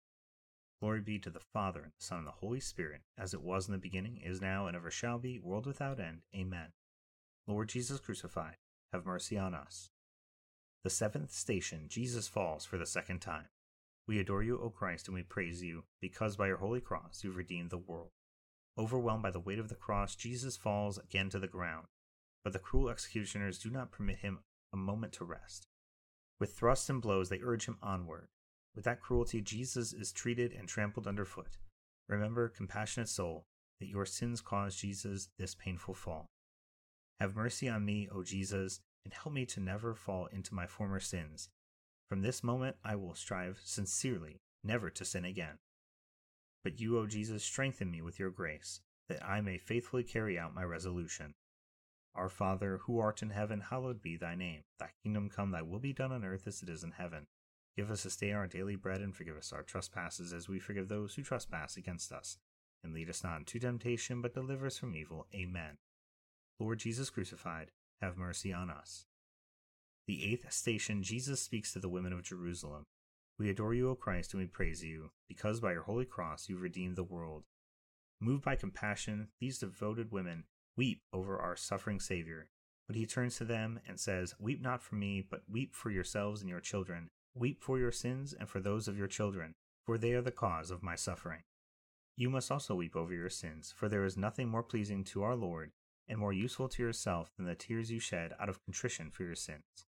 Glory 0.79 1.01
be 1.01 1.19
to 1.19 1.29
the 1.29 1.41
Father, 1.41 1.81
and 1.81 1.91
the 1.91 2.05
Son, 2.05 2.19
and 2.19 2.27
the 2.27 2.31
Holy 2.31 2.59
Spirit, 2.59 3.01
as 3.17 3.33
it 3.33 3.41
was 3.41 3.67
in 3.67 3.73
the 3.73 3.77
beginning, 3.77 4.21
is 4.23 4.39
now, 4.39 4.67
and 4.67 4.77
ever 4.77 4.91
shall 4.91 5.17
be, 5.17 5.39
world 5.39 5.65
without 5.65 5.99
end. 5.99 6.19
Amen. 6.33 6.67
Lord 7.47 7.69
Jesus 7.69 7.99
crucified, 7.99 8.55
have 8.93 9.05
mercy 9.05 9.37
on 9.37 9.53
us. 9.53 9.89
The 10.83 10.89
seventh 10.89 11.31
station, 11.31 11.87
Jesus 11.89 12.27
falls 12.27 12.65
for 12.65 12.77
the 12.77 12.85
second 12.85 13.19
time. 13.19 13.47
We 14.07 14.19
adore 14.19 14.43
you, 14.43 14.59
O 14.61 14.69
Christ, 14.69 15.07
and 15.07 15.15
we 15.15 15.23
praise 15.23 15.61
you, 15.61 15.83
because 15.99 16.37
by 16.37 16.47
your 16.47 16.57
holy 16.57 16.81
cross 16.81 17.21
you've 17.23 17.35
redeemed 17.35 17.71
the 17.71 17.77
world. 17.77 18.11
Overwhelmed 18.77 19.23
by 19.23 19.31
the 19.31 19.39
weight 19.39 19.59
of 19.59 19.69
the 19.69 19.75
cross, 19.75 20.15
Jesus 20.15 20.55
falls 20.55 20.97
again 20.97 21.29
to 21.31 21.39
the 21.39 21.47
ground, 21.47 21.87
but 22.43 22.53
the 22.53 22.59
cruel 22.59 22.89
executioners 22.89 23.59
do 23.59 23.69
not 23.69 23.91
permit 23.91 24.19
him 24.19 24.39
a 24.71 24.77
moment 24.77 25.13
to 25.13 25.25
rest. 25.25 25.67
With 26.39 26.53
thrusts 26.53 26.89
and 26.89 27.01
blows, 27.01 27.29
they 27.29 27.41
urge 27.43 27.65
him 27.65 27.77
onward. 27.81 28.27
With 28.75 28.85
that 28.85 29.01
cruelty, 29.01 29.41
Jesus 29.41 29.91
is 29.93 30.11
treated 30.11 30.53
and 30.53 30.67
trampled 30.67 31.07
underfoot. 31.07 31.57
Remember, 32.07 32.47
compassionate 32.47 33.09
soul, 33.09 33.45
that 33.79 33.89
your 33.89 34.05
sins 34.05 34.41
caused 34.41 34.79
Jesus 34.79 35.29
this 35.37 35.55
painful 35.55 35.93
fall. 35.93 36.27
Have 37.19 37.35
mercy 37.35 37.67
on 37.67 37.85
me, 37.85 38.07
O 38.11 38.23
Jesus, 38.23 38.79
and 39.03 39.13
help 39.13 39.33
me 39.33 39.45
to 39.47 39.59
never 39.59 39.93
fall 39.93 40.27
into 40.27 40.55
my 40.55 40.65
former 40.65 40.99
sins. 40.99 41.49
From 42.07 42.21
this 42.21 42.43
moment, 42.43 42.77
I 42.83 42.95
will 42.95 43.15
strive 43.15 43.59
sincerely 43.63 44.39
never 44.63 44.89
to 44.89 45.05
sin 45.05 45.25
again. 45.25 45.57
But 46.63 46.79
you, 46.79 46.97
O 46.97 47.05
Jesus, 47.05 47.43
strengthen 47.43 47.91
me 47.91 48.01
with 48.01 48.19
your 48.19 48.29
grace, 48.29 48.81
that 49.07 49.25
I 49.25 49.41
may 49.41 49.57
faithfully 49.57 50.03
carry 50.03 50.37
out 50.37 50.55
my 50.55 50.63
resolution. 50.63 51.33
Our 52.15 52.29
Father, 52.29 52.79
who 52.83 52.99
art 52.99 53.21
in 53.21 53.29
heaven, 53.29 53.61
hallowed 53.61 54.01
be 54.01 54.17
thy 54.17 54.35
name. 54.35 54.63
Thy 54.79 54.89
kingdom 55.03 55.29
come, 55.29 55.51
thy 55.51 55.61
will 55.61 55.79
be 55.79 55.93
done 55.93 56.11
on 56.11 56.25
earth 56.25 56.47
as 56.47 56.61
it 56.61 56.69
is 56.69 56.83
in 56.83 56.91
heaven. 56.91 57.27
Give 57.77 57.91
us 57.91 58.03
this 58.03 58.17
day 58.17 58.31
our 58.31 58.47
daily 58.47 58.75
bread, 58.75 59.01
and 59.01 59.15
forgive 59.15 59.37
us 59.37 59.53
our 59.53 59.63
trespasses 59.63 60.33
as 60.33 60.49
we 60.49 60.59
forgive 60.59 60.89
those 60.89 61.15
who 61.15 61.21
trespass 61.21 61.77
against 61.77 62.11
us. 62.11 62.37
And 62.83 62.93
lead 62.93 63.09
us 63.09 63.23
not 63.23 63.37
into 63.39 63.59
temptation, 63.59 64.21
but 64.21 64.33
deliver 64.33 64.65
us 64.65 64.77
from 64.77 64.95
evil. 64.95 65.27
Amen. 65.33 65.77
Lord 66.59 66.79
Jesus 66.79 67.09
crucified, 67.09 67.71
have 68.01 68.17
mercy 68.17 68.51
on 68.51 68.69
us. 68.69 69.05
The 70.07 70.25
eighth 70.25 70.51
station, 70.51 71.03
Jesus 71.03 71.41
speaks 71.41 71.71
to 71.73 71.79
the 71.79 71.89
women 71.89 72.11
of 72.11 72.23
Jerusalem. 72.23 72.83
We 73.37 73.49
adore 73.49 73.73
you, 73.73 73.89
O 73.89 73.95
Christ, 73.95 74.33
and 74.33 74.41
we 74.41 74.47
praise 74.47 74.83
you, 74.83 75.11
because 75.27 75.61
by 75.61 75.71
your 75.71 75.83
holy 75.83 76.05
cross 76.05 76.49
you've 76.49 76.61
redeemed 76.61 76.95
the 76.95 77.03
world. 77.03 77.43
Moved 78.19 78.43
by 78.43 78.55
compassion, 78.55 79.29
these 79.39 79.59
devoted 79.59 80.11
women 80.11 80.43
Weep 80.79 81.01
over 81.11 81.37
our 81.37 81.57
suffering 81.57 81.99
Savior. 81.99 82.47
But 82.87 82.95
he 82.95 83.05
turns 83.05 83.35
to 83.35 83.43
them 83.43 83.81
and 83.85 83.99
says, 83.99 84.33
Weep 84.39 84.61
not 84.61 84.81
for 84.81 84.95
me, 84.95 85.21
but 85.29 85.43
weep 85.45 85.75
for 85.75 85.91
yourselves 85.91 86.39
and 86.39 86.49
your 86.49 86.61
children. 86.61 87.09
Weep 87.35 87.61
for 87.61 87.77
your 87.77 87.91
sins 87.91 88.31
and 88.31 88.47
for 88.47 88.61
those 88.61 88.87
of 88.87 88.97
your 88.97 89.09
children, 89.09 89.55
for 89.85 89.97
they 89.97 90.13
are 90.13 90.21
the 90.21 90.31
cause 90.31 90.71
of 90.71 90.81
my 90.81 90.95
suffering. 90.95 91.41
You 92.15 92.29
must 92.29 92.49
also 92.49 92.75
weep 92.75 92.95
over 92.95 93.13
your 93.13 93.29
sins, 93.29 93.73
for 93.75 93.89
there 93.89 94.05
is 94.05 94.15
nothing 94.15 94.47
more 94.47 94.63
pleasing 94.63 95.03
to 95.03 95.21
our 95.21 95.35
Lord 95.35 95.71
and 96.07 96.17
more 96.17 96.31
useful 96.31 96.69
to 96.69 96.81
yourself 96.81 97.29
than 97.35 97.45
the 97.45 97.55
tears 97.55 97.91
you 97.91 97.99
shed 97.99 98.31
out 98.39 98.47
of 98.47 98.63
contrition 98.63 99.11
for 99.11 99.23
your 99.23 99.35
sins. 99.35 99.85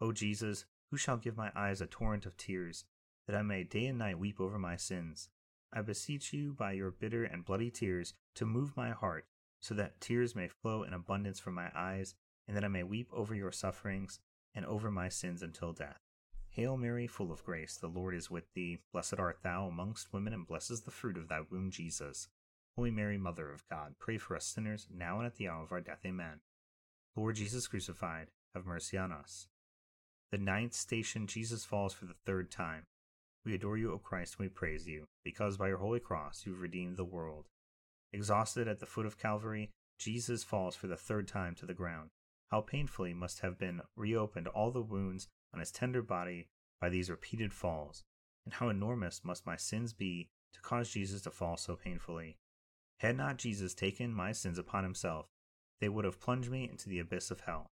O 0.00 0.10
Jesus, 0.10 0.64
who 0.90 0.96
shall 0.96 1.18
give 1.18 1.36
my 1.36 1.52
eyes 1.54 1.80
a 1.80 1.86
torrent 1.86 2.26
of 2.26 2.36
tears, 2.36 2.84
that 3.28 3.36
I 3.36 3.42
may 3.42 3.62
day 3.62 3.86
and 3.86 3.98
night 4.00 4.18
weep 4.18 4.40
over 4.40 4.58
my 4.58 4.74
sins? 4.74 5.28
I 5.72 5.82
beseech 5.82 6.32
you 6.32 6.52
by 6.52 6.72
your 6.72 6.90
bitter 6.90 7.22
and 7.22 7.44
bloody 7.44 7.70
tears 7.70 8.14
to 8.34 8.44
move 8.44 8.76
my 8.76 8.90
heart 8.90 9.26
so 9.60 9.74
that 9.74 10.00
tears 10.00 10.34
may 10.34 10.48
flow 10.48 10.82
in 10.82 10.92
abundance 10.92 11.38
from 11.38 11.54
my 11.54 11.70
eyes, 11.74 12.14
and 12.48 12.56
that 12.56 12.64
I 12.64 12.68
may 12.68 12.82
weep 12.82 13.08
over 13.12 13.34
your 13.34 13.52
sufferings 13.52 14.18
and 14.54 14.66
over 14.66 14.90
my 14.90 15.08
sins 15.08 15.42
until 15.42 15.72
death. 15.72 16.00
Hail 16.48 16.76
Mary, 16.76 17.06
full 17.06 17.30
of 17.30 17.44
grace, 17.44 17.76
the 17.76 17.86
Lord 17.86 18.14
is 18.14 18.30
with 18.30 18.52
thee. 18.54 18.78
Blessed 18.92 19.18
art 19.18 19.38
thou 19.44 19.66
amongst 19.66 20.12
women, 20.12 20.32
and 20.32 20.46
blessed 20.46 20.72
is 20.72 20.80
the 20.80 20.90
fruit 20.90 21.16
of 21.16 21.28
thy 21.28 21.42
womb, 21.48 21.70
Jesus. 21.70 22.28
Holy 22.74 22.90
Mary, 22.90 23.18
Mother 23.18 23.52
of 23.52 23.68
God, 23.68 23.94
pray 24.00 24.18
for 24.18 24.34
us 24.34 24.46
sinners, 24.46 24.88
now 24.92 25.18
and 25.18 25.26
at 25.26 25.36
the 25.36 25.48
hour 25.48 25.62
of 25.62 25.70
our 25.70 25.80
death. 25.80 26.00
Amen. 26.04 26.40
Lord 27.14 27.36
Jesus 27.36 27.68
crucified, 27.68 28.28
have 28.54 28.66
mercy 28.66 28.98
on 28.98 29.12
us. 29.12 29.46
The 30.32 30.38
ninth 30.38 30.74
station, 30.74 31.26
Jesus 31.26 31.64
falls 31.64 31.92
for 31.92 32.06
the 32.06 32.14
third 32.26 32.50
time. 32.50 32.86
We 33.44 33.54
adore 33.54 33.76
you, 33.76 33.92
O 33.92 33.98
Christ, 33.98 34.36
and 34.38 34.44
we 34.44 34.48
praise 34.48 34.86
you, 34.86 35.06
because 35.24 35.56
by 35.56 35.68
your 35.68 35.78
holy 35.78 36.00
cross 36.00 36.44
you've 36.46 36.60
redeemed 36.60 36.96
the 36.96 37.04
world. 37.04 37.46
Exhausted 38.12 38.66
at 38.66 38.80
the 38.80 38.86
foot 38.86 39.06
of 39.06 39.18
Calvary, 39.18 39.70
Jesus 39.98 40.42
falls 40.42 40.74
for 40.74 40.86
the 40.86 40.96
third 40.96 41.28
time 41.28 41.54
to 41.56 41.66
the 41.66 41.74
ground. 41.74 42.10
How 42.50 42.60
painfully 42.60 43.14
must 43.14 43.40
have 43.40 43.58
been 43.58 43.82
reopened 43.94 44.48
all 44.48 44.70
the 44.70 44.82
wounds 44.82 45.28
on 45.54 45.60
his 45.60 45.70
tender 45.70 46.02
body 46.02 46.48
by 46.80 46.88
these 46.88 47.10
repeated 47.10 47.52
falls, 47.52 48.02
and 48.44 48.54
how 48.54 48.68
enormous 48.68 49.24
must 49.24 49.46
my 49.46 49.56
sins 49.56 49.92
be 49.92 50.28
to 50.54 50.60
cause 50.60 50.90
Jesus 50.90 51.22
to 51.22 51.30
fall 51.30 51.56
so 51.56 51.76
painfully. 51.76 52.38
Had 52.98 53.16
not 53.16 53.36
Jesus 53.36 53.74
taken 53.74 54.12
my 54.12 54.32
sins 54.32 54.58
upon 54.58 54.82
himself, 54.82 55.26
they 55.80 55.88
would 55.88 56.04
have 56.04 56.20
plunged 56.20 56.50
me 56.50 56.68
into 56.68 56.88
the 56.88 56.98
abyss 56.98 57.30
of 57.30 57.40
hell. 57.40 57.70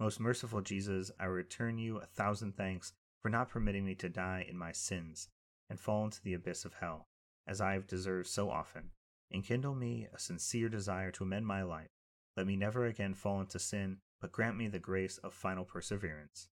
Most 0.00 0.18
merciful 0.18 0.60
Jesus, 0.60 1.12
I 1.20 1.26
return 1.26 1.78
you 1.78 1.98
a 1.98 2.06
thousand 2.06 2.56
thanks 2.56 2.92
for 3.20 3.28
not 3.28 3.48
permitting 3.50 3.84
me 3.84 3.94
to 3.96 4.08
die 4.08 4.44
in 4.48 4.56
my 4.56 4.72
sins 4.72 5.28
and 5.70 5.78
fall 5.78 6.04
into 6.04 6.20
the 6.22 6.34
abyss 6.34 6.64
of 6.64 6.74
hell, 6.74 7.06
as 7.46 7.60
I 7.60 7.74
have 7.74 7.86
deserved 7.86 8.28
so 8.28 8.50
often. 8.50 8.90
Enkindle 9.34 9.74
me 9.74 10.06
a 10.12 10.18
sincere 10.18 10.68
desire 10.68 11.10
to 11.12 11.24
amend 11.24 11.46
my 11.46 11.62
life. 11.62 11.90
Let 12.36 12.46
me 12.46 12.56
never 12.56 12.86
again 12.86 13.14
fall 13.14 13.40
into 13.40 13.58
sin, 13.58 13.98
but 14.20 14.32
grant 14.32 14.56
me 14.56 14.68
the 14.68 14.78
grace 14.78 15.18
of 15.18 15.32
final 15.32 15.64
perseverance. 15.64 16.48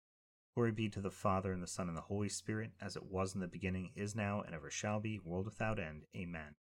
Glory 0.55 0.73
be 0.73 0.89
to 0.89 1.01
the 1.01 1.11
Father, 1.11 1.53
and 1.53 1.63
the 1.63 1.67
Son, 1.67 1.89
and 1.89 1.97
the 1.97 2.03
Holy 2.03 2.29
Spirit, 2.29 2.73
as 2.81 2.97
it 2.97 3.05
was 3.05 3.35
in 3.35 3.41
the 3.41 3.47
beginning, 3.47 3.91
is 3.95 4.17
now, 4.17 4.43
and 4.43 4.55
ever 4.55 4.71
shall 4.71 4.99
be, 4.99 5.19
world 5.19 5.45
without 5.45 5.79
end. 5.79 6.05
Amen. 6.17 6.57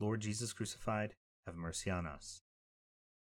Lord 0.00 0.20
Jesus 0.20 0.52
crucified, 0.52 1.14
have 1.46 1.56
mercy 1.56 1.90
on 1.90 2.06
us. 2.06 2.42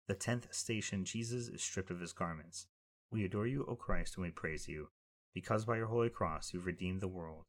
The 0.07 0.14
tenth 0.14 0.55
station, 0.55 1.05
Jesus 1.05 1.49
is 1.49 1.62
stripped 1.62 1.90
of 1.90 2.00
his 2.00 2.12
garments. 2.12 2.67
We 3.11 3.25
adore 3.25 3.47
you, 3.47 3.64
O 3.69 3.76
Christ, 3.76 4.17
and 4.17 4.25
we 4.25 4.31
praise 4.31 4.69
you, 4.69 4.88
because 5.35 5.64
by 5.64 5.76
your 5.76 5.87
holy 5.87 6.11
cross 6.11 6.52
you've 6.52 6.67
redeemed 6.67 7.00
the 7.00 7.09
world. 7.09 7.45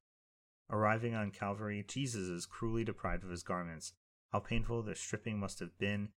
Arriving 0.69 1.15
on 1.15 1.31
Calvary, 1.31 1.85
Jesus 1.87 2.27
is 2.27 2.45
cruelly 2.45 2.83
deprived 2.83 3.23
of 3.23 3.29
his 3.29 3.43
garments. 3.43 3.93
How 4.31 4.39
painful 4.39 4.83
the 4.83 4.95
stripping 4.95 5.39
must 5.39 5.59
have 5.59 5.77
been, 5.77 6.09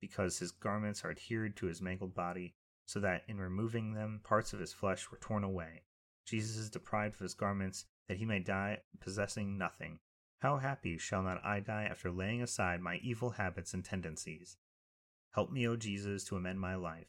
because 0.00 0.38
his 0.38 0.52
garments 0.52 1.04
are 1.04 1.10
adhered 1.10 1.56
to 1.56 1.66
his 1.66 1.82
mangled 1.82 2.14
body, 2.14 2.54
so 2.86 3.00
that 3.00 3.24
in 3.26 3.38
removing 3.38 3.92
them 3.92 4.20
parts 4.22 4.52
of 4.52 4.60
his 4.60 4.72
flesh 4.72 5.10
were 5.10 5.18
torn 5.18 5.42
away. 5.42 5.82
Jesus 6.24 6.56
is 6.56 6.70
deprived 6.70 7.14
of 7.14 7.20
his 7.20 7.34
garments, 7.34 7.86
that 8.08 8.18
he 8.18 8.24
may 8.24 8.38
die 8.38 8.78
possessing 9.00 9.58
nothing. 9.58 9.98
How 10.40 10.58
happy 10.58 10.98
shall 10.98 11.22
not 11.22 11.44
I 11.44 11.60
die 11.60 11.84
after 11.84 12.10
laying 12.10 12.42
aside 12.42 12.80
my 12.80 12.96
evil 12.96 13.30
habits 13.30 13.74
and 13.74 13.84
tendencies? 13.84 14.56
Help 15.32 15.50
me, 15.50 15.66
O 15.66 15.76
Jesus, 15.76 16.24
to 16.24 16.36
amend 16.36 16.60
my 16.60 16.76
life. 16.76 17.08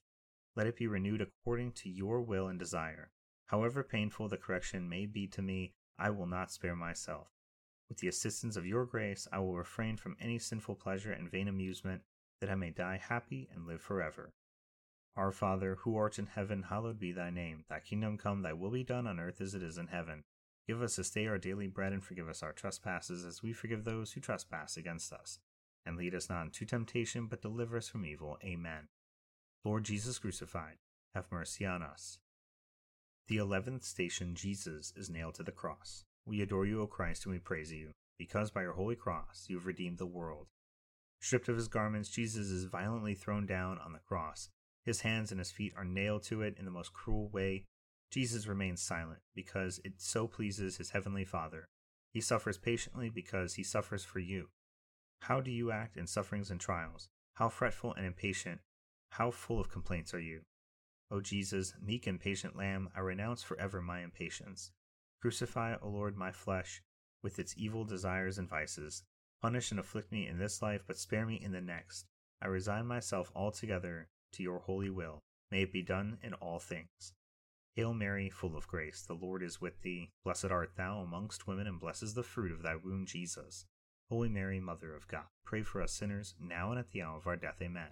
Let 0.55 0.65
it 0.65 0.75
be 0.77 0.87
renewed 0.87 1.21
according 1.21 1.73
to 1.73 1.89
your 1.89 2.21
will 2.21 2.47
and 2.47 2.57
desire. 2.57 3.11
However 3.45 3.83
painful 3.83 4.27
the 4.27 4.37
correction 4.37 4.89
may 4.89 5.05
be 5.05 5.27
to 5.27 5.41
me, 5.41 5.75
I 5.99 6.09
will 6.09 6.25
not 6.25 6.51
spare 6.51 6.75
myself. 6.75 7.27
With 7.89 7.99
the 7.99 8.07
assistance 8.07 8.57
of 8.57 8.65
your 8.65 8.85
grace, 8.85 9.27
I 9.31 9.39
will 9.39 9.55
refrain 9.55 9.97
from 9.97 10.17
any 10.19 10.39
sinful 10.39 10.75
pleasure 10.75 11.11
and 11.11 11.31
vain 11.31 11.47
amusement, 11.47 12.01
that 12.41 12.49
I 12.49 12.55
may 12.55 12.69
die 12.69 12.99
happy 13.01 13.47
and 13.53 13.65
live 13.65 13.81
forever. 13.81 14.33
Our 15.15 15.31
Father, 15.31 15.77
who 15.81 15.95
art 15.95 16.19
in 16.19 16.27
heaven, 16.27 16.63
hallowed 16.63 16.99
be 16.99 17.11
thy 17.11 17.29
name. 17.29 17.63
Thy 17.69 17.79
kingdom 17.79 18.17
come, 18.17 18.41
thy 18.41 18.53
will 18.53 18.69
be 18.69 18.83
done 18.83 19.07
on 19.07 19.19
earth 19.19 19.41
as 19.41 19.55
it 19.55 19.63
is 19.63 19.77
in 19.77 19.87
heaven. 19.87 20.23
Give 20.67 20.81
us 20.81 20.97
this 20.97 21.09
day 21.09 21.27
our 21.27 21.37
daily 21.37 21.67
bread, 21.67 21.93
and 21.93 22.03
forgive 22.03 22.27
us 22.27 22.43
our 22.43 22.51
trespasses, 22.51 23.25
as 23.25 23.41
we 23.41 23.53
forgive 23.53 23.83
those 23.83 24.11
who 24.11 24.21
trespass 24.21 24.77
against 24.77 25.13
us. 25.13 25.39
And 25.85 25.95
lead 25.95 26.13
us 26.13 26.29
not 26.29 26.43
into 26.43 26.65
temptation, 26.65 27.27
but 27.27 27.41
deliver 27.41 27.77
us 27.77 27.87
from 27.87 28.05
evil. 28.05 28.37
Amen. 28.43 28.89
Lord 29.63 29.85
Jesus 29.85 30.19
crucified, 30.19 30.75
have 31.15 31.31
mercy 31.31 31.65
on 31.65 31.81
us. 31.81 32.19
The 33.27 33.37
eleventh 33.37 33.83
station, 33.83 34.35
Jesus, 34.35 34.93
is 34.95 35.09
nailed 35.09 35.35
to 35.35 35.43
the 35.43 35.51
cross. 35.51 36.03
We 36.27 36.41
adore 36.41 36.65
you, 36.65 36.81
O 36.81 36.87
Christ, 36.87 37.25
and 37.25 37.33
we 37.33 37.39
praise 37.39 37.71
you, 37.71 37.91
because 38.17 38.51
by 38.51 38.63
your 38.63 38.73
holy 38.73 38.97
cross 38.97 39.45
you 39.47 39.55
have 39.55 39.65
redeemed 39.65 39.97
the 39.97 40.05
world. 40.05 40.47
Stripped 41.21 41.47
of 41.47 41.55
his 41.55 41.69
garments, 41.69 42.09
Jesus 42.09 42.47
is 42.47 42.65
violently 42.65 43.15
thrown 43.15 43.45
down 43.45 43.79
on 43.79 43.93
the 43.93 43.99
cross. 43.99 44.49
His 44.83 45.01
hands 45.01 45.31
and 45.31 45.39
his 45.39 45.51
feet 45.51 45.73
are 45.77 45.85
nailed 45.85 46.23
to 46.23 46.41
it 46.41 46.57
in 46.59 46.65
the 46.65 46.71
most 46.71 46.91
cruel 46.91 47.29
way. 47.29 47.63
Jesus 48.11 48.45
remains 48.45 48.81
silent 48.81 49.19
because 49.33 49.79
it 49.85 49.93
so 49.97 50.27
pleases 50.27 50.77
his 50.77 50.91
heavenly 50.91 51.23
Father. 51.23 51.65
He 52.13 52.19
suffers 52.19 52.57
patiently 52.57 53.09
because 53.09 53.53
he 53.53 53.63
suffers 53.63 54.03
for 54.03 54.19
you. 54.19 54.49
How 55.21 55.39
do 55.39 55.49
you 55.49 55.71
act 55.71 55.95
in 55.95 56.07
sufferings 56.07 56.51
and 56.51 56.59
trials? 56.59 57.07
How 57.35 57.47
fretful 57.47 57.93
and 57.93 58.05
impatient, 58.05 58.59
how 59.11 59.31
full 59.31 59.61
of 59.61 59.69
complaints 59.69 60.13
are 60.13 60.19
you? 60.19 60.41
O 61.09 61.21
Jesus, 61.21 61.73
meek 61.81 62.05
and 62.05 62.19
patient 62.19 62.57
Lamb, 62.57 62.89
I 62.95 62.99
renounce 62.99 63.43
forever 63.43 63.81
my 63.81 64.01
impatience. 64.01 64.71
Crucify, 65.27 65.75
O 65.81 65.89
Lord, 65.89 66.15
my 66.15 66.31
flesh, 66.31 66.81
with 67.21 67.37
its 67.37 67.53
evil 67.57 67.83
desires 67.83 68.37
and 68.37 68.47
vices. 68.47 69.03
Punish 69.41 69.71
and 69.71 69.79
afflict 69.81 70.09
me 70.09 70.25
in 70.25 70.37
this 70.37 70.61
life, 70.61 70.83
but 70.87 70.97
spare 70.97 71.25
me 71.25 71.35
in 71.35 71.51
the 71.51 71.59
next. 71.59 72.05
I 72.41 72.47
resign 72.47 72.87
myself 72.87 73.29
altogether 73.35 74.07
to 74.31 74.41
your 74.41 74.59
holy 74.59 74.89
will. 74.89 75.19
May 75.51 75.63
it 75.63 75.73
be 75.73 75.81
done 75.81 76.17
in 76.23 76.33
all 76.35 76.59
things. 76.59 77.11
Hail 77.75 77.93
Mary, 77.93 78.29
full 78.29 78.55
of 78.55 78.69
grace, 78.69 79.03
the 79.05 79.15
Lord 79.15 79.43
is 79.43 79.59
with 79.59 79.81
thee. 79.81 80.11
Blessed 80.23 80.45
art 80.45 80.77
thou 80.77 80.99
amongst 80.99 81.45
women, 81.45 81.67
and 81.67 81.77
blessed 81.77 82.03
is 82.03 82.13
the 82.13 82.23
fruit 82.23 82.53
of 82.53 82.61
thy 82.61 82.77
womb, 82.77 83.05
Jesus. 83.05 83.65
Holy 84.09 84.29
Mary, 84.29 84.61
Mother 84.61 84.95
of 84.95 85.09
God, 85.09 85.25
pray 85.45 85.61
for 85.61 85.81
us 85.81 85.91
sinners, 85.91 86.35
now 86.39 86.69
and 86.69 86.79
at 86.79 86.91
the 86.91 87.01
hour 87.01 87.17
of 87.17 87.27
our 87.27 87.35
death. 87.35 87.61
Amen. 87.61 87.89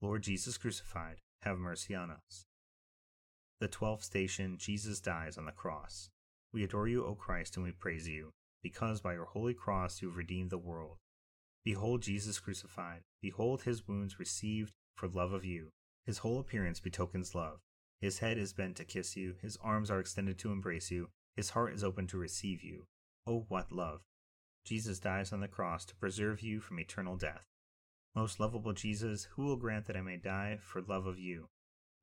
Lord 0.00 0.22
Jesus 0.22 0.56
crucified, 0.56 1.16
have 1.42 1.58
mercy 1.58 1.94
on 1.94 2.10
us. 2.10 2.46
The 3.60 3.68
twelfth 3.68 4.04
station, 4.04 4.56
Jesus 4.56 4.98
dies 4.98 5.36
on 5.36 5.44
the 5.44 5.52
cross. 5.52 6.08
We 6.52 6.64
adore 6.64 6.88
you, 6.88 7.04
O 7.04 7.14
Christ, 7.14 7.56
and 7.56 7.64
we 7.64 7.72
praise 7.72 8.08
you, 8.08 8.32
because 8.62 9.00
by 9.00 9.12
your 9.12 9.26
holy 9.26 9.54
cross 9.54 10.00
you 10.00 10.08
have 10.08 10.16
redeemed 10.16 10.50
the 10.50 10.58
world. 10.58 10.98
Behold 11.64 12.02
Jesus 12.02 12.40
crucified. 12.40 13.02
Behold 13.20 13.62
his 13.62 13.86
wounds 13.86 14.18
received 14.18 14.72
for 14.94 15.08
love 15.08 15.32
of 15.32 15.44
you. 15.44 15.70
His 16.06 16.18
whole 16.18 16.40
appearance 16.40 16.80
betokens 16.80 17.34
love. 17.34 17.58
His 18.00 18.20
head 18.20 18.38
is 18.38 18.52
bent 18.52 18.76
to 18.76 18.84
kiss 18.84 19.16
you, 19.16 19.34
his 19.42 19.58
arms 19.58 19.90
are 19.90 20.00
extended 20.00 20.38
to 20.38 20.52
embrace 20.52 20.90
you, 20.90 21.10
his 21.36 21.50
heart 21.50 21.74
is 21.74 21.84
open 21.84 22.06
to 22.08 22.18
receive 22.18 22.62
you. 22.62 22.86
Oh, 23.26 23.44
what 23.48 23.70
love! 23.70 24.00
Jesus 24.64 24.98
dies 24.98 25.32
on 25.32 25.40
the 25.40 25.48
cross 25.48 25.84
to 25.86 25.96
preserve 25.96 26.40
you 26.40 26.60
from 26.60 26.80
eternal 26.80 27.16
death. 27.16 27.44
Most 28.14 28.40
lovable 28.40 28.72
Jesus, 28.72 29.24
who 29.32 29.44
will 29.44 29.56
grant 29.56 29.86
that 29.86 29.96
I 29.96 30.00
may 30.00 30.16
die 30.16 30.58
for 30.62 30.80
love 30.80 31.06
of 31.06 31.18
you? 31.18 31.48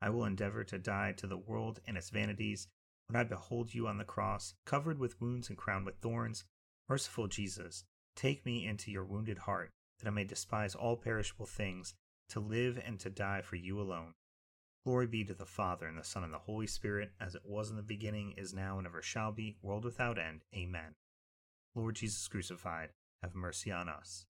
I 0.01 0.09
will 0.09 0.25
endeavor 0.25 0.63
to 0.65 0.77
die 0.77 1.13
to 1.13 1.27
the 1.27 1.37
world 1.37 1.79
and 1.87 1.97
its 1.97 2.09
vanities 2.09 2.67
when 3.07 3.19
I 3.19 3.23
behold 3.23 3.73
you 3.73 3.87
on 3.87 3.97
the 3.97 4.03
cross, 4.03 4.55
covered 4.65 4.99
with 4.99 5.19
wounds 5.21 5.49
and 5.49 5.57
crowned 5.57 5.85
with 5.85 5.97
thorns. 5.97 6.45
Merciful 6.89 7.27
Jesus, 7.27 7.83
take 8.15 8.45
me 8.45 8.65
into 8.65 8.91
your 8.91 9.03
wounded 9.03 9.39
heart, 9.39 9.71
that 9.99 10.07
I 10.07 10.11
may 10.11 10.23
despise 10.23 10.75
all 10.75 10.95
perishable 10.95 11.45
things, 11.45 11.93
to 12.29 12.39
live 12.39 12.81
and 12.83 12.99
to 12.99 13.09
die 13.09 13.41
for 13.41 13.55
you 13.55 13.79
alone. 13.79 14.13
Glory 14.85 15.07
be 15.07 15.23
to 15.23 15.33
the 15.33 15.45
Father, 15.45 15.87
and 15.87 15.97
the 15.97 16.03
Son, 16.03 16.23
and 16.23 16.33
the 16.33 16.37
Holy 16.37 16.67
Spirit, 16.67 17.11
as 17.19 17.33
it 17.33 17.41
was 17.43 17.71
in 17.71 17.75
the 17.75 17.81
beginning, 17.81 18.33
is 18.37 18.53
now, 18.53 18.77
and 18.77 18.85
ever 18.85 19.01
shall 19.01 19.31
be, 19.31 19.57
world 19.61 19.83
without 19.83 20.19
end. 20.19 20.41
Amen. 20.55 20.93
Lord 21.73 21.95
Jesus 21.95 22.27
crucified, 22.27 22.89
have 23.23 23.33
mercy 23.33 23.71
on 23.71 23.89
us. 23.89 24.25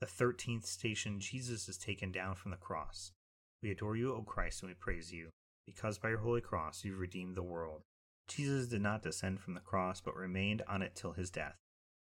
The 0.00 0.06
thirteenth 0.06 0.66
station, 0.66 1.20
Jesus 1.20 1.68
is 1.68 1.78
taken 1.78 2.10
down 2.10 2.34
from 2.34 2.50
the 2.50 2.56
cross. 2.56 3.12
We 3.62 3.70
adore 3.70 3.96
you, 3.96 4.12
O 4.12 4.22
Christ, 4.22 4.62
and 4.62 4.70
we 4.70 4.74
praise 4.74 5.12
you, 5.12 5.30
because 5.66 5.98
by 5.98 6.10
your 6.10 6.18
holy 6.18 6.40
cross 6.40 6.84
you've 6.84 6.98
redeemed 6.98 7.36
the 7.36 7.42
world. 7.42 7.82
Jesus 8.28 8.68
did 8.68 8.80
not 8.80 9.02
descend 9.02 9.40
from 9.40 9.54
the 9.54 9.60
cross, 9.60 10.00
but 10.00 10.16
remained 10.16 10.62
on 10.66 10.82
it 10.82 10.94
till 10.94 11.12
his 11.12 11.30
death. 11.30 11.56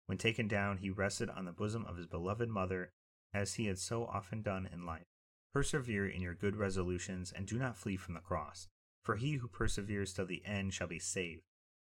When 0.08 0.18
taken 0.18 0.48
down, 0.48 0.78
he 0.78 0.90
rested 0.90 1.30
on 1.30 1.46
the 1.46 1.52
bosom 1.52 1.86
of 1.86 1.98
his 1.98 2.08
beloved 2.08 2.50
mother, 2.50 2.92
as 3.34 3.56
he 3.56 3.68
had 3.68 3.78
so 3.78 4.06
often 4.06 4.42
done 4.42 4.68
in 4.72 4.86
life. 4.86 5.06
Persevere 5.54 6.08
in 6.08 6.22
your 6.22 6.34
good 6.34 6.56
resolutions, 6.56 7.32
and 7.36 7.46
do 7.46 7.58
not 7.58 7.78
flee 7.78 7.98
from 7.98 8.14
the 8.14 8.20
cross, 8.20 8.68
for 9.04 9.16
he 9.16 9.34
who 9.34 9.48
perseveres 9.48 10.14
till 10.14 10.26
the 10.26 10.44
end 10.46 10.74
shall 10.74 10.88
be 10.88 11.00
saved. 11.00 11.44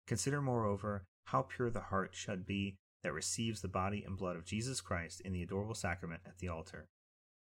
Consider, 0.07 0.41
moreover, 0.41 1.05
how 1.25 1.41
pure 1.41 1.69
the 1.69 1.79
heart 1.79 2.11
should 2.13 2.45
be 2.45 2.75
that 3.03 3.13
receives 3.13 3.61
the 3.61 3.67
body 3.67 4.03
and 4.03 4.17
blood 4.17 4.35
of 4.35 4.45
Jesus 4.45 4.79
Christ 4.79 5.21
in 5.21 5.33
the 5.33 5.43
adorable 5.43 5.75
sacrament 5.75 6.21
at 6.25 6.37
the 6.37 6.47
altar. 6.47 6.87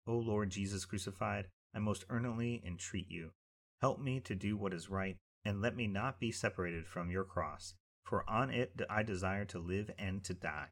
O 0.07 0.17
Lord 0.17 0.51
Jesus 0.51 0.85
crucified, 0.85 1.49
I 1.75 1.79
most 1.79 2.05
earnestly 2.09 2.63
entreat 2.65 3.11
you, 3.11 3.33
help 3.81 4.01
me 4.01 4.21
to 4.21 4.35
do 4.35 4.57
what 4.57 4.73
is 4.73 4.91
right, 4.91 5.17
and 5.45 5.61
let 5.61 5.77
me 5.77 5.87
not 5.87 6.19
be 6.19 6.33
separated 6.33 6.87
from 6.87 7.11
your 7.11 7.25
cross, 7.25 7.75
for 8.05 8.29
on 8.29 8.51
it 8.51 8.81
I 8.91 9.03
desire 9.03 9.45
to 9.47 9.59
live 9.59 9.91
and 9.99 10.25
to 10.25 10.35
die. 10.35 10.69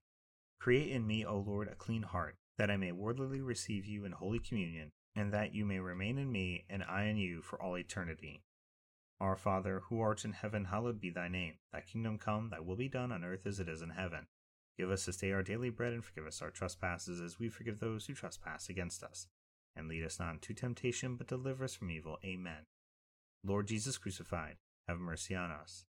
Create 0.61 0.90
in 0.90 1.06
me, 1.06 1.25
O 1.25 1.38
Lord, 1.38 1.68
a 1.68 1.75
clean 1.75 2.02
heart, 2.02 2.37
that 2.56 2.70
I 2.70 2.76
may 2.76 2.92
worthily 2.92 3.40
receive 3.40 3.84
you 3.84 4.04
in 4.04 4.12
holy 4.12 4.38
communion, 4.38 4.90
and 5.14 5.32
that 5.32 5.54
you 5.54 5.64
may 5.64 5.78
remain 5.78 6.18
in 6.18 6.32
me 6.32 6.64
and 6.68 6.82
I 6.82 7.04
in 7.04 7.16
you 7.16 7.42
for 7.42 7.61
all 7.61 7.76
eternity. 7.76 8.42
Our 9.20 9.37
Father, 9.37 9.82
who 9.88 10.00
art 10.00 10.25
in 10.25 10.32
heaven, 10.32 10.64
hallowed 10.64 11.00
be 11.00 11.11
thy 11.11 11.28
name. 11.28 11.54
Thy 11.73 11.82
kingdom 11.82 12.18
come, 12.18 12.50
thy 12.50 12.61
will 12.61 12.76
be 12.76 12.88
done 12.88 13.12
on 13.12 13.25
earth 13.25 13.46
as 13.46 13.61
it 13.61 13.68
is 13.68 13.80
in 13.80 13.90
heaven. 13.90 14.26
Give 14.76 14.90
us 14.90 15.06
this 15.06 15.18
day 15.18 15.30
our 15.30 15.42
daily 15.42 15.70
bread, 15.70 15.92
and 15.92 16.04
forgive 16.04 16.26
us 16.26 16.42
our 16.42 16.50
trespasses, 16.50 17.20
as 17.20 17.38
we 17.38 17.49
forgive 17.49 17.78
those 17.78 18.06
who 18.06 18.14
trespass 18.14 18.68
against 18.68 19.04
us. 19.04 19.28
And 19.76 19.88
lead 19.88 20.04
us 20.04 20.18
not 20.18 20.34
into 20.34 20.52
temptation, 20.52 21.16
but 21.16 21.28
deliver 21.28 21.64
us 21.64 21.75
from 21.75 21.90
evil. 21.90 22.18
Amen. 22.25 22.66
Lord 23.46 23.66
Jesus 23.66 23.98
crucified, 23.98 24.56
have 24.88 24.98
mercy 24.98 25.34
on 25.34 25.50
us. 25.50 25.84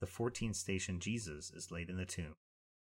The 0.00 0.06
fourteenth 0.06 0.56
station, 0.56 0.98
Jesus, 0.98 1.50
is 1.50 1.70
laid 1.70 1.90
in 1.90 1.98
the 1.98 2.06
tomb. 2.06 2.34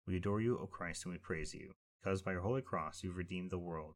We 0.05 0.17
adore 0.17 0.41
you, 0.41 0.59
O 0.59 0.67
Christ, 0.67 1.05
and 1.05 1.11
we 1.11 1.17
praise 1.17 1.55
you, 1.55 1.71
because 1.99 2.21
by 2.21 2.33
your 2.33 2.41
holy 2.41 2.61
cross 2.61 3.03
you've 3.03 3.17
redeemed 3.17 3.49
the 3.49 3.57
world. 3.57 3.95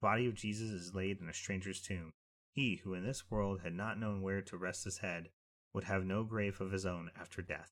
The 0.00 0.06
body 0.06 0.26
of 0.26 0.34
Jesus 0.34 0.70
is 0.70 0.94
laid 0.94 1.22
in 1.22 1.28
a 1.28 1.32
stranger's 1.32 1.80
tomb. 1.80 2.12
He 2.52 2.82
who 2.84 2.92
in 2.92 3.02
this 3.02 3.30
world 3.30 3.60
had 3.62 3.72
not 3.72 3.98
known 3.98 4.20
where 4.20 4.42
to 4.42 4.56
rest 4.58 4.84
his 4.84 4.98
head 4.98 5.30
would 5.72 5.84
have 5.84 6.04
no 6.04 6.22
grave 6.22 6.60
of 6.60 6.70
his 6.70 6.84
own 6.84 7.10
after 7.18 7.40
death. 7.40 7.70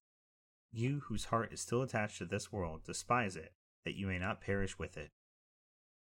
You 0.72 1.02
whose 1.08 1.26
heart 1.26 1.52
is 1.52 1.60
still 1.60 1.82
attached 1.82 2.16
to 2.18 2.24
this 2.24 2.50
world, 2.50 2.80
despise 2.84 3.36
it, 3.36 3.52
that 3.84 3.94
you 3.94 4.06
may 4.06 4.18
not 4.18 4.40
perish 4.40 4.78
with 4.78 4.96
it. 4.96 5.10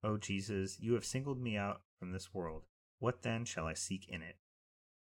O 0.04 0.18
Jesus, 0.18 0.78
you 0.80 0.92
have 0.92 1.04
singled 1.06 1.40
me 1.40 1.56
out 1.56 1.80
from 1.99 2.12
this 2.12 2.34
world. 2.34 2.64
What 2.99 3.22
then 3.22 3.46
shall 3.46 3.66
I 3.66 3.75
seek 3.75 4.06
in 4.08 4.20
it? 4.20 4.37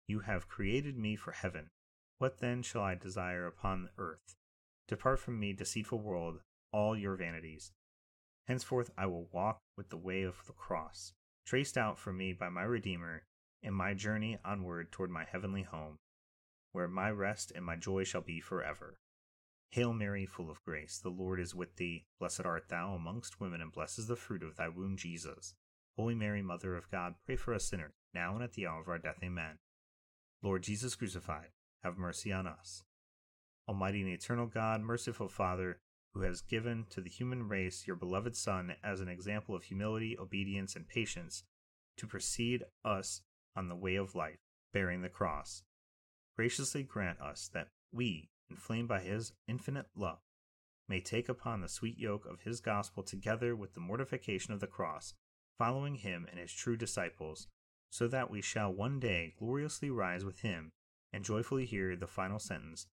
You 0.10 0.22
have 0.22 0.48
created 0.48 0.98
me 0.98 1.16
for 1.16 1.34
heaven. 1.34 1.70
What 2.18 2.40
then 2.40 2.64
shall 2.64 2.82
I 2.82 2.96
desire 2.96 3.46
upon 3.46 3.92
earth? 4.00 4.34
Depart 4.88 5.20
from 5.20 5.40
me, 5.40 5.54
deceitful 5.54 6.00
world, 6.00 6.40
all 6.74 6.98
your 6.98 7.16
vanities. 7.16 7.74
Henceforth 8.48 8.90
I 8.98 9.06
will 9.06 9.30
walk 9.32 9.60
with 9.78 9.90
the 9.90 9.98
way 9.98 10.24
of 10.24 10.48
the 10.48 10.54
cross, 10.54 11.14
traced 11.46 11.78
out 11.78 12.00
for 12.00 12.12
me 12.12 12.34
by 12.34 12.50
my 12.50 12.64
Redeemer, 12.64 13.22
in 13.62 13.76
my 13.76 13.94
journey 13.94 14.40
onward 14.44 14.92
toward 14.92 15.12
my 15.12 15.26
heavenly 15.26 15.62
home, 15.62 16.00
where 16.72 16.88
my 16.88 17.12
rest 17.12 17.52
and 17.56 17.64
my 17.64 17.76
joy 17.76 18.04
shall 18.04 18.22
be 18.22 18.42
forever. 18.42 18.98
Hail 19.70 19.94
Mary, 19.94 20.26
full 20.26 20.50
of 20.50 20.64
grace, 20.64 20.98
the 20.98 21.10
Lord 21.10 21.40
is 21.40 21.54
with 21.54 21.76
thee. 21.76 22.06
Blessed 22.20 22.46
art 22.46 22.70
thou 22.70 22.96
amongst 22.96 23.40
women, 23.40 23.62
and 23.62 23.72
blessed 23.72 24.00
is 24.00 24.08
the 24.08 24.16
fruit 24.16 24.42
of 24.42 24.56
thy 24.56 24.70
womb, 24.70 24.98
Jesus. 24.98 25.54
Holy 25.96 26.16
Mary, 26.16 26.42
Mother 26.42 26.76
of 26.76 26.90
God, 26.90 27.14
pray 27.28 27.36
for 27.36 27.54
us 27.54 27.66
sinners, 27.66 27.94
now 28.16 28.34
and 28.34 28.44
at 28.44 28.54
the 28.54 28.66
hour 28.66 28.82
of 28.82 28.88
our 28.88 28.98
death. 28.98 29.20
Amen. 29.24 29.60
Lord 30.42 30.64
Jesus 30.64 30.96
crucified, 30.96 31.50
have 31.84 31.98
mercy 31.98 32.32
on 32.32 32.48
us. 32.48 32.84
Almighty 33.68 34.02
and 34.02 34.10
eternal 34.10 34.48
God, 34.48 34.82
merciful 34.82 35.28
Father, 35.28 35.80
who 36.14 36.22
has 36.22 36.42
given 36.42 36.86
to 36.90 37.02
the 37.02 37.10
human 37.10 37.48
race 37.48 37.86
your 37.86 37.96
beloved 37.96 38.36
Son 38.36 38.76
as 38.84 39.02
an 39.02 39.10
example 39.10 39.54
of 39.54 39.64
humility, 39.64 40.18
obedience, 40.18 40.76
and 40.76 40.88
patience, 40.88 41.44
to 41.98 42.08
precede 42.08 42.64
us 42.86 43.22
on 43.56 43.68
the 43.68 43.76
way 43.76 43.96
of 43.96 44.16
life, 44.16 44.40
bearing 44.74 45.02
the 45.02 45.10
cross. 45.10 45.64
Graciously 46.38 46.84
grant 46.84 47.20
us 47.20 47.50
that 47.54 47.68
we, 47.92 48.30
inflamed 48.50 48.88
by 48.88 49.02
his 49.02 49.34
infinite 49.48 49.88
love, 49.96 50.20
may 50.88 51.02
take 51.02 51.30
upon 51.30 51.62
the 51.62 51.70
sweet 51.70 52.00
yoke 52.00 52.26
of 52.26 52.42
his 52.42 52.62
gospel 52.62 53.04
together 53.04 53.56
with 53.56 53.74
the 53.74 53.82
mortification 53.82 54.54
of 54.54 54.62
the 54.62 54.68
cross, 54.68 55.14
following 55.58 55.96
him 55.96 56.26
and 56.32 56.40
his 56.40 56.54
true 56.54 56.78
disciples, 56.78 57.48
so 57.90 58.08
that 58.08 58.30
we 58.30 58.42
shall 58.42 58.72
one 58.72 59.00
day 59.00 59.34
gloriously 59.38 59.90
rise 59.90 60.24
with 60.24 60.42
him 60.42 60.72
and 61.12 61.26
joyfully 61.26 61.66
hear 61.66 61.96
the 61.96 62.08
final 62.08 62.40
sentence 62.40 62.88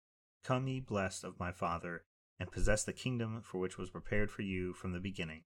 Come, 0.47 0.69
ye 0.69 0.79
blessed 0.79 1.25
of 1.25 1.41
my 1.41 1.51
Father, 1.51 2.05
and 2.39 2.53
possess 2.53 2.85
the 2.85 2.93
kingdom 2.93 3.41
for 3.43 3.59
which 3.59 3.79
was 3.79 3.91
prepared 3.91 4.31
for 4.31 4.43
you 4.43 4.73
from 4.75 4.93
the 4.93 5.01
beginning, 5.01 5.43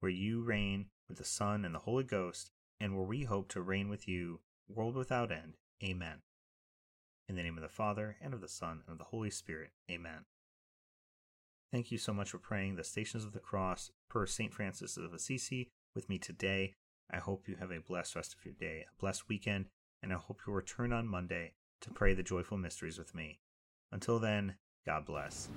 where 0.00 0.10
you 0.10 0.42
reign 0.42 0.86
with 1.08 1.18
the 1.18 1.24
Son 1.24 1.64
and 1.64 1.72
the 1.72 1.80
Holy 1.80 2.02
Ghost, 2.02 2.50
and 2.80 2.96
where 2.96 3.06
we 3.06 3.22
hope 3.22 3.48
to 3.50 3.62
reign 3.62 3.88
with 3.88 4.08
you, 4.08 4.40
world 4.68 4.96
without 4.96 5.30
end. 5.30 5.58
Amen. 5.84 6.22
In 7.28 7.36
the 7.36 7.42
name 7.44 7.56
of 7.56 7.62
the 7.62 7.68
Father, 7.68 8.16
and 8.20 8.34
of 8.34 8.40
the 8.40 8.48
Son, 8.48 8.82
and 8.84 8.94
of 8.94 8.98
the 8.98 9.04
Holy 9.04 9.30
Spirit. 9.30 9.70
Amen. 9.88 10.24
Thank 11.70 11.92
you 11.92 11.98
so 11.98 12.12
much 12.12 12.30
for 12.30 12.38
praying 12.38 12.74
the 12.74 12.82
Stations 12.82 13.24
of 13.24 13.32
the 13.32 13.38
Cross 13.38 13.92
per 14.08 14.26
St. 14.26 14.52
Francis 14.52 14.96
of 14.96 15.14
Assisi 15.14 15.70
with 15.94 16.08
me 16.08 16.18
today. 16.18 16.74
I 17.10 17.18
hope 17.18 17.48
you 17.48 17.56
have 17.56 17.70
a 17.70 17.80
blessed 17.80 18.16
rest 18.16 18.34
of 18.34 18.44
your 18.44 18.54
day, 18.54 18.84
a 18.88 19.00
blessed 19.00 19.28
weekend, 19.28 19.66
and 20.02 20.12
I 20.12 20.16
hope 20.16 20.40
you'll 20.46 20.56
return 20.56 20.92
on 20.92 21.08
Monday 21.08 21.52
to 21.80 21.90
pray 21.90 22.14
the 22.14 22.22
joyful 22.22 22.58
mysteries 22.58 22.98
with 22.98 23.14
me. 23.14 23.40
Until 23.92 24.18
then, 24.18 24.56
God 24.84 25.06
bless. 25.06 25.48